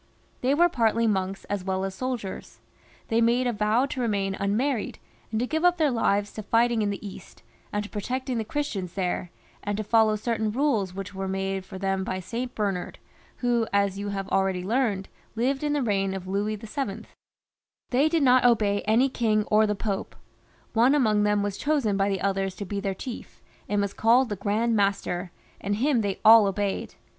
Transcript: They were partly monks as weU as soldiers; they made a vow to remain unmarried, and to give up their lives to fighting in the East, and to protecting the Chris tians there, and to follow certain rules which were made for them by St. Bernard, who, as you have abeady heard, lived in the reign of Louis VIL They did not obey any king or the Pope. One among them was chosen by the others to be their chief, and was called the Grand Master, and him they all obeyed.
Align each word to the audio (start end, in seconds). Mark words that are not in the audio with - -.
They 0.41 0.55
were 0.55 0.67
partly 0.67 1.05
monks 1.05 1.43
as 1.45 1.63
weU 1.63 1.85
as 1.85 1.93
soldiers; 1.93 2.59
they 3.09 3.21
made 3.21 3.45
a 3.45 3.53
vow 3.53 3.85
to 3.85 4.01
remain 4.01 4.35
unmarried, 4.39 4.97
and 5.29 5.39
to 5.39 5.45
give 5.45 5.63
up 5.63 5.77
their 5.77 5.91
lives 5.91 6.33
to 6.33 6.41
fighting 6.41 6.81
in 6.81 6.89
the 6.89 7.07
East, 7.07 7.43
and 7.71 7.83
to 7.83 7.89
protecting 7.91 8.39
the 8.39 8.43
Chris 8.43 8.73
tians 8.73 8.95
there, 8.95 9.29
and 9.63 9.77
to 9.77 9.83
follow 9.83 10.15
certain 10.15 10.51
rules 10.51 10.95
which 10.95 11.13
were 11.13 11.27
made 11.27 11.65
for 11.65 11.77
them 11.77 12.03
by 12.03 12.19
St. 12.19 12.55
Bernard, 12.55 12.97
who, 13.45 13.67
as 13.71 13.99
you 13.99 14.09
have 14.09 14.25
abeady 14.31 14.67
heard, 14.67 15.07
lived 15.35 15.61
in 15.63 15.73
the 15.73 15.83
reign 15.83 16.15
of 16.15 16.25
Louis 16.27 16.55
VIL 16.55 17.01
They 17.91 18.09
did 18.09 18.23
not 18.23 18.43
obey 18.43 18.81
any 18.85 19.07
king 19.07 19.43
or 19.51 19.67
the 19.67 19.75
Pope. 19.75 20.15
One 20.73 20.95
among 20.95 21.21
them 21.21 21.43
was 21.43 21.57
chosen 21.59 21.95
by 21.95 22.09
the 22.09 22.21
others 22.21 22.55
to 22.55 22.65
be 22.65 22.79
their 22.79 22.95
chief, 22.95 23.39
and 23.69 23.79
was 23.79 23.93
called 23.93 24.29
the 24.29 24.35
Grand 24.35 24.75
Master, 24.75 25.31
and 25.59 25.75
him 25.75 26.01
they 26.01 26.19
all 26.25 26.47
obeyed. 26.47 26.95